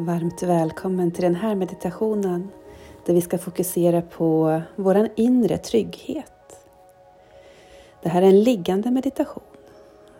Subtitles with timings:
[0.00, 2.48] Varmt välkommen till den här meditationen
[3.06, 6.66] där vi ska fokusera på vår inre trygghet.
[8.02, 9.42] Det här är en liggande meditation.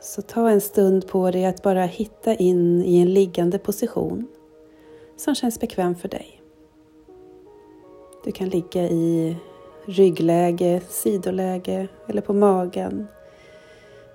[0.00, 4.26] Så ta en stund på dig att bara hitta in i en liggande position
[5.16, 6.42] som känns bekväm för dig.
[8.24, 9.36] Du kan ligga i
[9.86, 13.08] ryggläge, sidoläge eller på magen.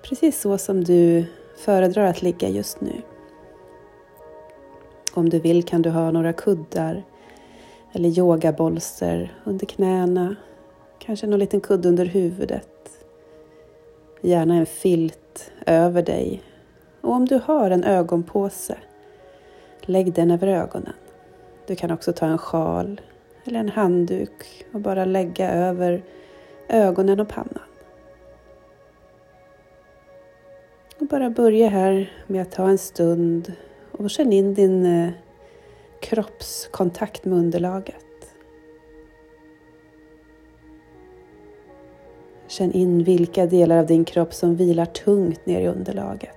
[0.02, 1.24] Precis så som du
[1.56, 3.02] föredrar att ligga just nu.
[5.16, 7.02] Om du vill kan du ha några kuddar
[7.92, 10.36] eller yogabolster under knäna.
[10.98, 12.68] Kanske någon liten kudde under huvudet.
[14.20, 16.42] Gärna en filt över dig.
[17.00, 18.76] Och om du har en ögonpåse,
[19.80, 20.92] lägg den över ögonen.
[21.66, 23.00] Du kan också ta en sjal
[23.44, 26.02] eller en handduk och bara lägga över
[26.68, 27.68] ögonen och pannan.
[31.00, 33.52] Och bara börja här med att ta en stund
[33.98, 35.10] och känn in din eh,
[36.00, 37.96] kroppskontakt med underlaget.
[42.46, 46.30] Känn in vilka delar av din kropp som vilar tungt ner i underlaget.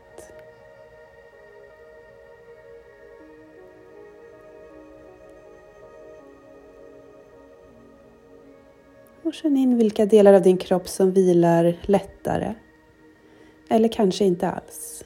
[9.24, 12.54] Och känn in vilka delar av din kropp som vilar lättare
[13.70, 15.04] eller kanske inte alls.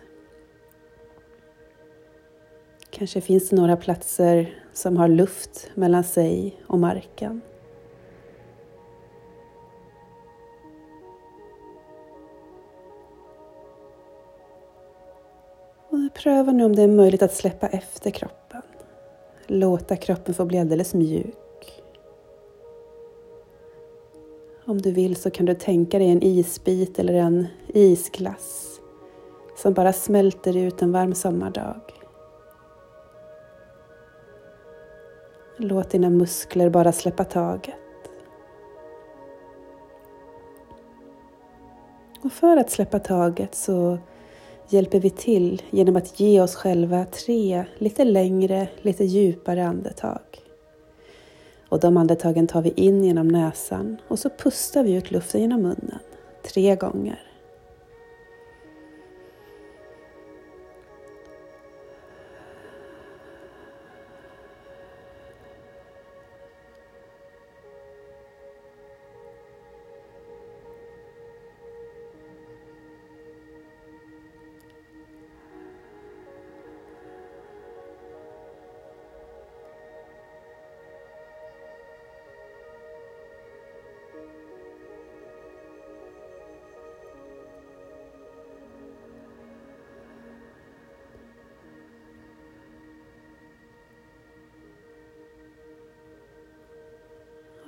[3.01, 7.41] Kanske finns det några platser som har luft mellan sig och marken.
[15.89, 18.61] Och pröva nu om det är möjligt att släppa efter kroppen.
[19.47, 21.81] Låta kroppen få bli alldeles mjuk.
[24.65, 28.79] Om du vill så kan du tänka dig en isbit eller en isglass
[29.57, 32.00] som bara smälter ut en varm sommardag.
[35.63, 37.75] Låt dina muskler bara släppa taget.
[42.21, 43.97] Och för att släppa taget så
[44.69, 50.21] hjälper vi till genom att ge oss själva tre lite längre, lite djupare andetag.
[51.69, 55.61] Och de andetagen tar vi in genom näsan och så pustar vi ut luften genom
[55.61, 55.99] munnen
[56.53, 57.30] tre gånger.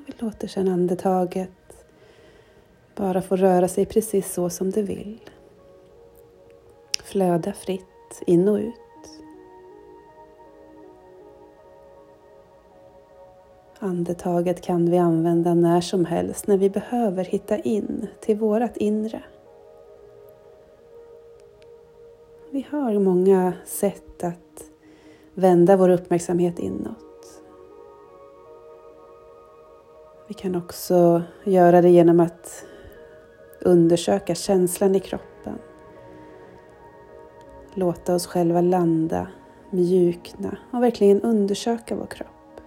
[0.05, 1.49] Vi låter sedan andetaget
[2.95, 5.19] bara få röra sig precis så som det vill.
[7.03, 8.73] Flöda fritt in och ut.
[13.79, 19.23] Andetaget kan vi använda när som helst när vi behöver hitta in till vårat inre.
[22.49, 24.63] Vi har många sätt att
[25.33, 27.12] vända vår uppmärksamhet inåt.
[30.33, 32.65] Vi kan också göra det genom att
[33.61, 35.57] undersöka känslan i kroppen.
[37.73, 39.27] Låta oss själva landa,
[39.69, 42.61] mjukna och verkligen undersöka vår kropp.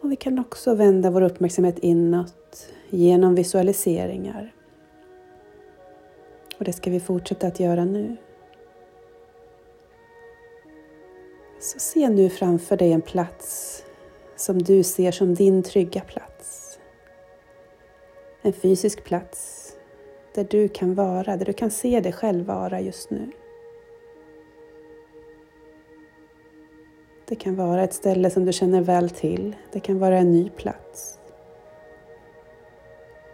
[0.00, 4.54] Och vi kan också vända vår uppmärksamhet inåt genom visualiseringar.
[6.58, 8.16] Och det ska vi fortsätta att göra nu.
[11.60, 13.78] Så se nu framför dig en plats
[14.42, 16.78] som du ser som din trygga plats.
[18.42, 19.72] En fysisk plats
[20.34, 23.30] där du kan vara, där du kan se dig själv vara just nu.
[27.24, 29.56] Det kan vara ett ställe som du känner väl till.
[29.72, 31.18] Det kan vara en ny plats.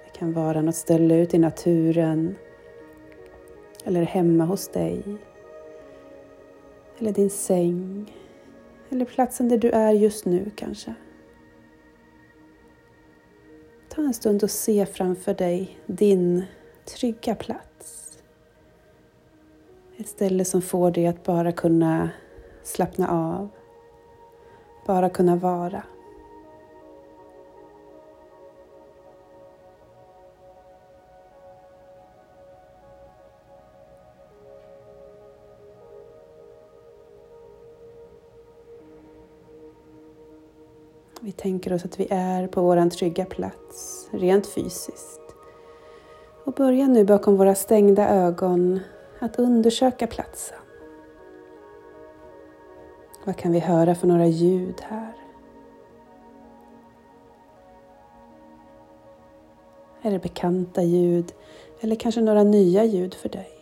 [0.05, 2.37] Det kan vara något ställe ute i naturen
[3.85, 5.03] eller hemma hos dig.
[6.99, 8.13] Eller din säng
[8.91, 10.95] eller platsen där du är just nu kanske.
[13.89, 16.45] Ta en stund och se framför dig din
[16.85, 18.19] trygga plats.
[19.97, 22.11] Ett ställe som får dig att bara kunna
[22.63, 23.49] slappna av,
[24.87, 25.83] bara kunna vara.
[41.29, 45.21] Vi tänker oss att vi är på vår trygga plats, rent fysiskt.
[46.45, 48.81] Och börja nu bakom våra stängda ögon
[49.19, 50.59] att undersöka platsen.
[53.25, 55.13] Vad kan vi höra för några ljud här?
[60.03, 61.33] Är det bekanta ljud
[61.81, 63.58] eller kanske några nya ljud för dig?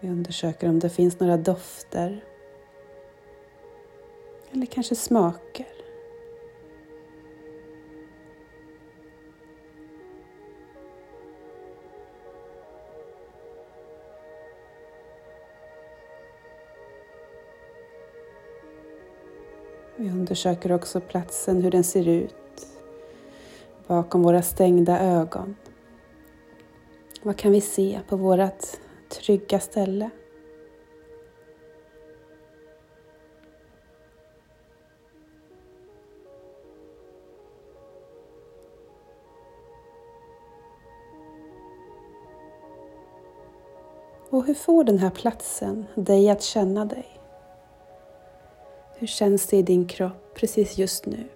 [0.00, 2.24] Vi undersöker om det finns några dofter
[4.50, 5.66] eller kanske smaker.
[19.96, 22.66] Vi undersöker också platsen, hur den ser ut
[23.86, 25.56] bakom våra stängda ögon.
[27.22, 28.80] Vad kan vi se på vårt
[29.10, 30.10] trygga ställe?
[44.30, 47.06] Och hur får den här platsen dig att känna dig?
[48.94, 51.28] Hur känns det i din kropp precis just nu?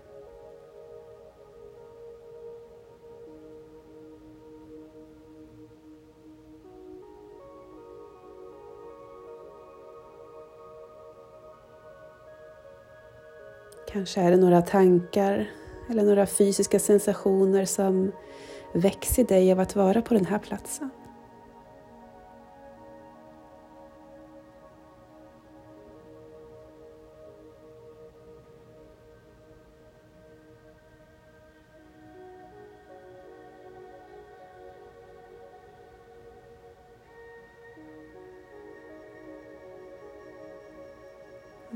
[13.95, 15.51] Kanske är det några tankar
[15.91, 18.13] eller några fysiska sensationer som
[18.73, 20.91] väcks i dig av att vara på den här platsen.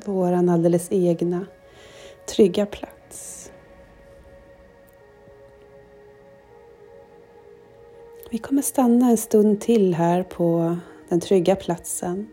[0.04, 1.46] våran alldeles egna
[2.28, 3.52] trygga plats.
[8.30, 10.76] Vi kommer stanna en stund till här på
[11.08, 12.28] den trygga platsen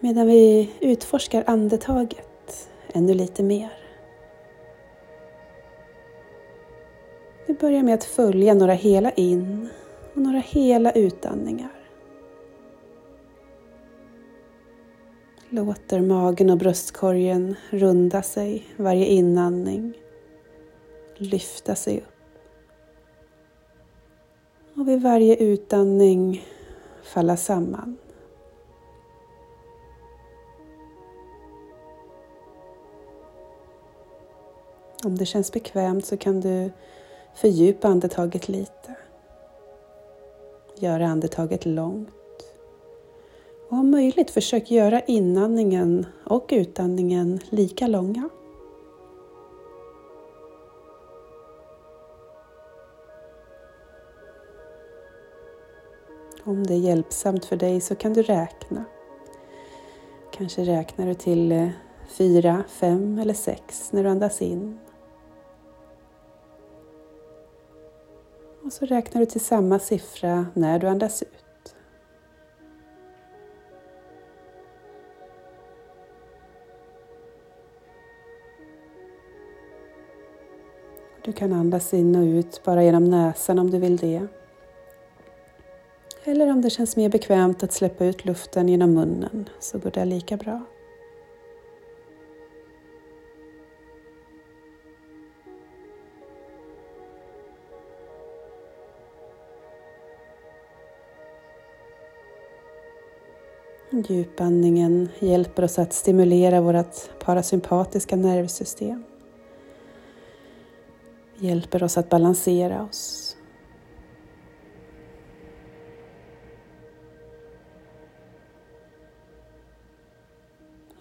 [0.00, 3.72] medan vi utforskar andetaget ännu lite mer.
[7.46, 9.68] Vi börjar med att följa några hela in
[10.14, 11.75] och några hela utandningar.
[15.50, 19.94] Låter magen och bröstkorgen runda sig varje inandning.
[21.16, 22.38] Lyfta sig upp.
[24.76, 26.44] Och vid varje utandning
[27.02, 27.96] falla samman.
[35.04, 36.70] Om det känns bekvämt så kan du
[37.34, 38.96] fördjupa andetaget lite.
[40.76, 42.08] Göra andetaget långt.
[43.68, 48.28] Och om möjligt försök göra inandningen och utandningen lika långa.
[56.44, 58.84] Om det är hjälpsamt för dig så kan du räkna.
[60.32, 61.68] Kanske räknar du till eh,
[62.08, 64.78] fyra, fem eller sex när du andas in.
[68.64, 71.45] Och så räknar du till samma siffra när du andas ut.
[81.26, 84.26] Du kan andas in och ut bara genom näsan om du vill det.
[86.24, 90.04] Eller om det känns mer bekvämt att släppa ut luften genom munnen så går det
[90.04, 90.60] lika bra.
[103.90, 109.04] Djupandningen hjälper oss att stimulera vårt parasympatiska nervsystem
[111.38, 113.36] hjälper oss att balansera oss.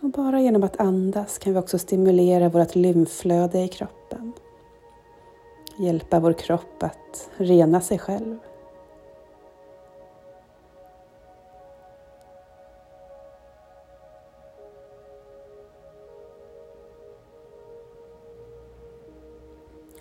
[0.01, 4.33] Och bara genom att andas kan vi också stimulera vårt lymflöde i kroppen.
[5.77, 8.37] Hjälpa vår kropp att rena sig själv.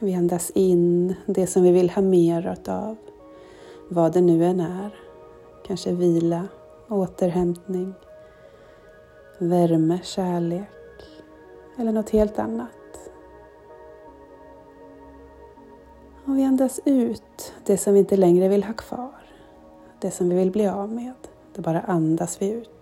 [0.04, 2.96] Vi andas in det som vi vill ha mer av,
[3.88, 4.94] vad det nu än är.
[5.66, 6.48] Kanske vila,
[6.88, 7.94] återhämtning,
[9.38, 10.68] värme, kärlek
[11.78, 13.10] eller något helt annat.
[16.24, 19.22] Och vi andas ut det som vi inte längre vill ha kvar,
[20.00, 21.14] det som vi vill bli av med.
[21.54, 22.73] Det bara andas vi ut.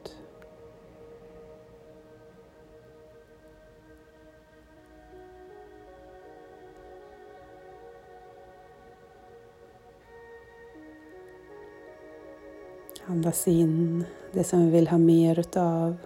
[13.23, 15.97] Andas in det som vi vill ha mer utav.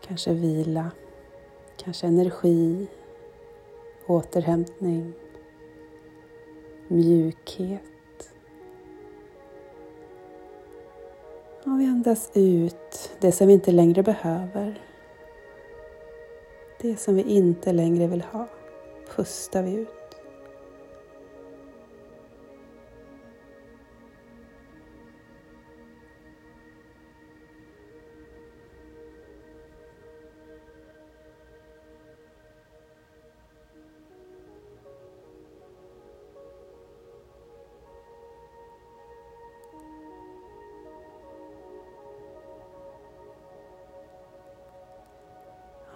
[0.00, 0.90] Kanske vila,
[1.76, 2.86] kanske energi,
[4.06, 5.12] återhämtning,
[6.88, 8.32] mjukhet.
[11.64, 14.82] Och vi andas ut det som vi inte längre behöver.
[16.80, 18.46] Det som vi inte längre vill ha
[19.16, 19.99] pustar vi ut.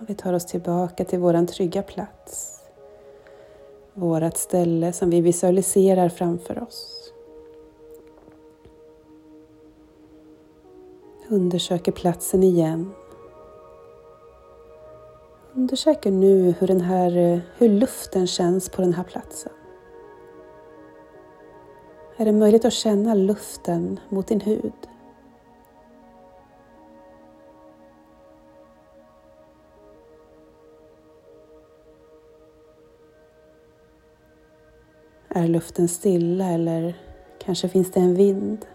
[0.07, 2.61] Vi tar oss tillbaka till våran trygga plats.
[3.95, 7.13] Vårat ställe som vi visualiserar framför oss.
[11.29, 12.93] Undersöker platsen igen.
[15.55, 19.53] Undersöker nu hur, den här, hur luften känns på den här platsen.
[22.17, 24.73] Är det möjligt att känna luften mot din hud?
[35.37, 36.95] Är luften stilla eller
[37.39, 38.67] kanske finns det en vind?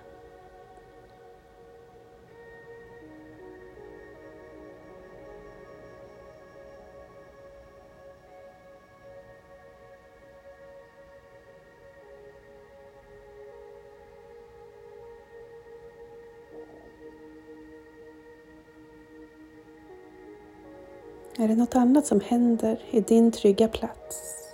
[21.38, 24.49] Är det något annat som händer i din trygga plats?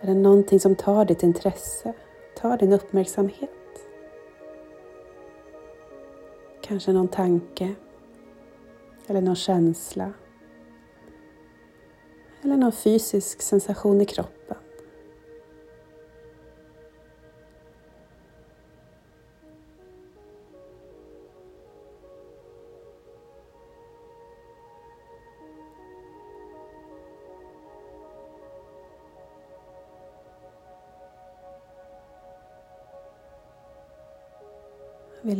[0.00, 1.92] Är det någonting som tar ditt intresse,
[2.36, 3.50] tar din uppmärksamhet?
[6.60, 7.74] Kanske någon tanke
[9.06, 10.12] eller någon känsla
[12.42, 14.37] eller någon fysisk sensation i kroppen.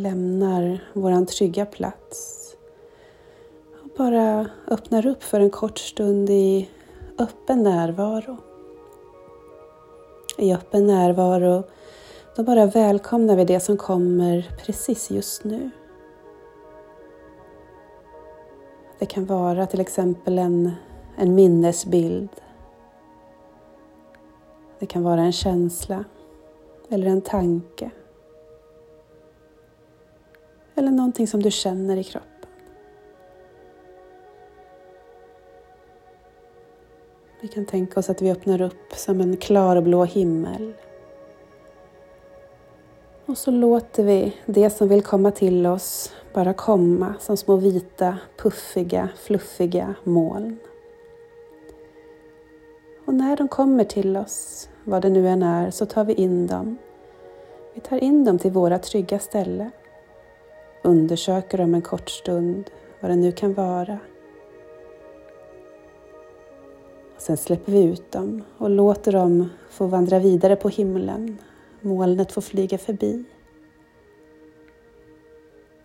[0.03, 2.39] Lämnar våran trygga plats
[3.83, 6.69] och bara öppnar upp för en kort stund i
[7.19, 8.37] öppen närvaro.
[10.39, 11.63] I öppen närvaro,
[12.37, 15.71] då bara välkomnar vi det som kommer precis just nu.
[18.99, 20.73] Det kan vara till exempel en,
[21.17, 22.29] en minnesbild.
[24.79, 26.05] Det kan vara en känsla
[26.89, 27.91] eller en tanke
[30.79, 32.51] eller någonting som du känner i kroppen.
[37.41, 40.73] Vi kan tänka oss att vi öppnar upp som en klarblå himmel.
[43.27, 48.19] Och så låter vi det som vill komma till oss bara komma som små vita,
[48.37, 50.59] puffiga, fluffiga moln.
[53.05, 56.47] Och när de kommer till oss, vad det nu än är, så tar vi in
[56.47, 56.79] dem.
[57.75, 59.71] Vi tar in dem till våra trygga ställe
[60.83, 62.71] undersöker dem en kort stund,
[63.01, 63.99] vad det nu kan vara.
[67.17, 71.39] Och sen släpper vi ut dem och låter dem få vandra vidare på himlen.
[71.81, 73.25] Molnet får flyga förbi.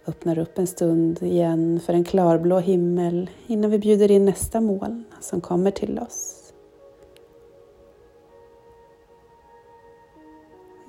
[0.07, 5.03] Öppnar upp en stund igen för en klarblå himmel innan vi bjuder in nästa moln
[5.19, 6.43] som kommer till oss.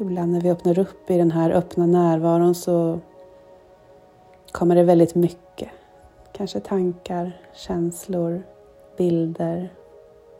[0.01, 3.01] Ibland när vi öppnar upp i den här öppna närvaron så
[4.55, 5.69] kommer det väldigt mycket.
[6.33, 8.43] Kanske tankar, känslor,
[8.97, 9.73] bilder,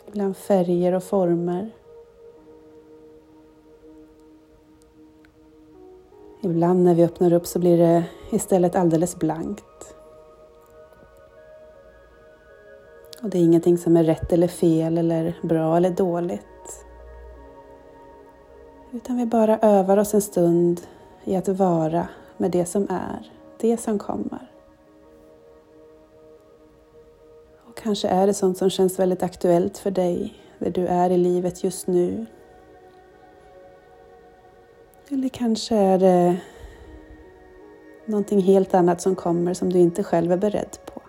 [0.09, 1.71] ibland färger och former.
[6.43, 9.95] Ibland när vi öppnar upp så blir det istället alldeles blankt.
[13.23, 16.87] Och det är ingenting som är rätt eller fel eller bra eller dåligt.
[18.93, 20.81] Utan vi bara övar oss en stund
[21.25, 23.34] i att vara med det som är
[23.65, 24.51] det som kommer.
[27.69, 31.17] Och kanske är det sånt som känns väldigt aktuellt för dig där du är i
[31.17, 32.27] livet just nu.
[35.09, 36.37] Eller kanske är det
[38.07, 41.03] någonting helt annat som kommer som du inte själv är beredd på.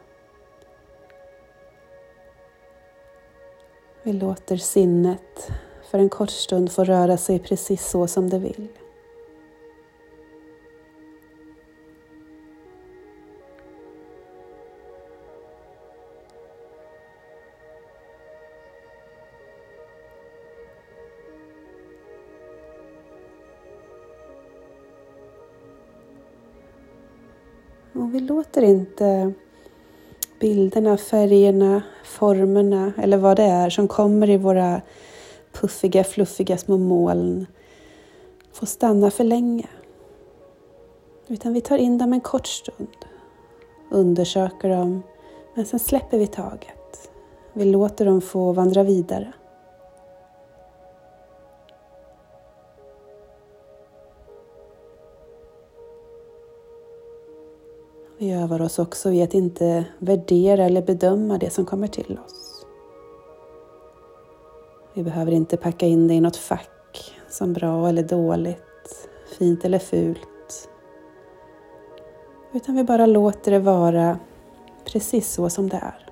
[4.03, 5.51] Vi låter sinnet
[5.91, 8.67] för en kort stund få röra sig precis så som det vill.
[27.95, 29.33] Och vi låter inte
[30.39, 34.81] bilderna, färgerna, formerna eller vad det är som kommer i våra
[35.53, 37.45] puffiga, fluffiga små moln
[38.53, 39.67] få stanna för länge.
[41.27, 42.97] Utan vi tar in dem en kort stund,
[43.89, 45.03] undersöker dem,
[45.53, 47.11] men sen släpper vi taget.
[47.53, 49.33] Vi låter dem få vandra vidare.
[58.45, 62.65] Övar oss också i att inte värdera eller bedöma det som kommer till oss.
[64.93, 69.09] Vi behöver inte packa in det i något fack som bra eller dåligt,
[69.39, 70.69] fint eller fult.
[72.53, 74.19] Utan vi bara låter det vara
[74.85, 76.04] precis så som det är.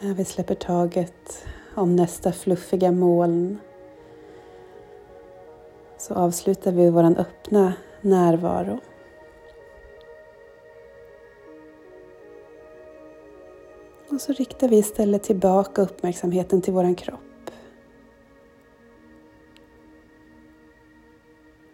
[0.00, 3.58] När vi släpper taget om nästa fluffiga moln
[5.98, 8.80] så avslutar vi vår öppna närvaro.
[14.10, 17.20] Och så riktar vi istället tillbaka uppmärksamheten till våran kropp.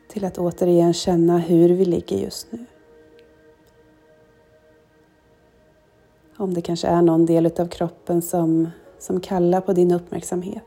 [0.09, 2.67] Till att återigen känna hur vi ligger just nu.
[6.41, 10.63] Om det kanske är någon del av kroppen som, som kallar på din uppmärksamhet.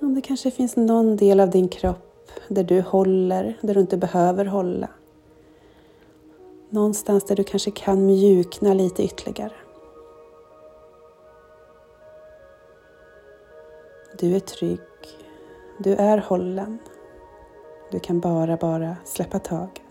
[0.00, 3.96] Om det kanske finns någon del av din kropp där du håller, där du inte
[3.96, 4.88] behöver hålla.
[6.70, 9.52] Någonstans där du kanske kan mjukna lite ytterligare.
[14.20, 14.80] Du är trygg.
[15.78, 16.78] Du är hållen.
[17.90, 19.82] Du kan bara, bara släppa taget.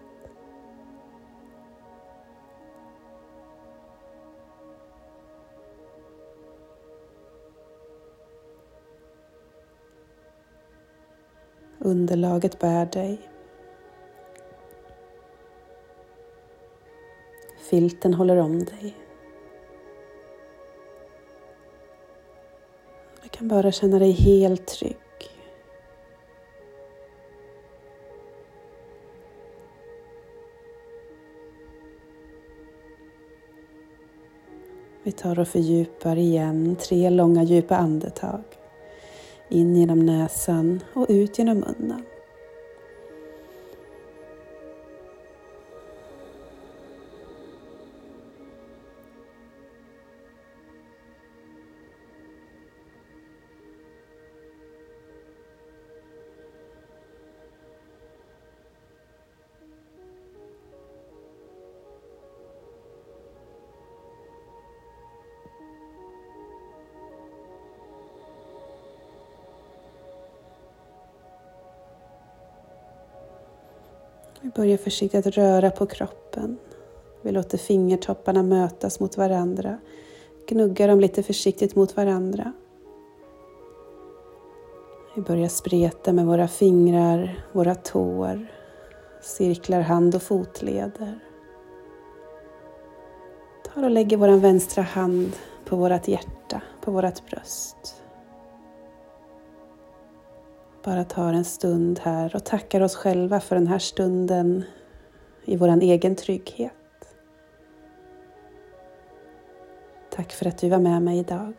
[11.80, 13.30] Underlaget bär dig.
[17.58, 19.07] Filten håller om dig.
[23.48, 24.98] Bara känna dig helt trygg.
[35.04, 38.44] Vi tar och fördjupar igen tre långa djupa andetag.
[39.50, 42.04] In genom näsan och ut genom munnen.
[74.42, 76.58] Vi börjar försiktigt att röra på kroppen.
[77.22, 79.78] Vi låter fingertopparna mötas mot varandra.
[80.48, 82.54] Gnuggar dem lite försiktigt mot varandra.
[85.16, 88.48] Vi börjar spreta med våra fingrar, våra tår,
[89.22, 91.20] cirklar hand och fotleder.
[93.74, 95.32] Tar och lägger vår vänstra hand
[95.66, 98.04] på vårt hjärta, på vårt bröst
[100.84, 104.64] bara tar en stund här och tackar oss själva för den här stunden
[105.46, 106.74] i vår egen trygghet.
[110.10, 111.54] Tack för att du var med mig idag.